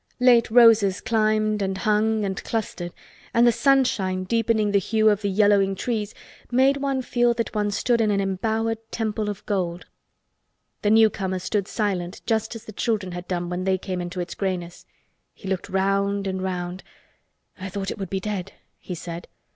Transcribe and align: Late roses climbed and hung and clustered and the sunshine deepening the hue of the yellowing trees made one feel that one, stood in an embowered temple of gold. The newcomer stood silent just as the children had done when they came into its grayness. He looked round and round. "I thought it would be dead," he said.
Late 0.19 0.49
roses 0.49 0.99
climbed 0.99 1.61
and 1.61 1.77
hung 1.77 2.25
and 2.25 2.43
clustered 2.43 2.91
and 3.35 3.45
the 3.45 3.51
sunshine 3.51 4.23
deepening 4.23 4.71
the 4.71 4.79
hue 4.79 5.11
of 5.11 5.21
the 5.21 5.29
yellowing 5.29 5.75
trees 5.75 6.15
made 6.49 6.77
one 6.77 7.03
feel 7.03 7.35
that 7.35 7.53
one, 7.53 7.69
stood 7.69 8.01
in 8.01 8.09
an 8.09 8.19
embowered 8.19 8.79
temple 8.89 9.29
of 9.29 9.45
gold. 9.45 9.85
The 10.81 10.89
newcomer 10.89 11.37
stood 11.37 11.67
silent 11.67 12.21
just 12.25 12.55
as 12.55 12.65
the 12.65 12.71
children 12.71 13.11
had 13.11 13.27
done 13.27 13.47
when 13.47 13.63
they 13.63 13.77
came 13.77 14.01
into 14.01 14.19
its 14.19 14.33
grayness. 14.33 14.87
He 15.35 15.47
looked 15.47 15.69
round 15.69 16.25
and 16.25 16.41
round. 16.41 16.81
"I 17.59 17.69
thought 17.69 17.91
it 17.91 17.99
would 17.99 18.09
be 18.09 18.19
dead," 18.19 18.53
he 18.79 18.95
said. 18.95 19.27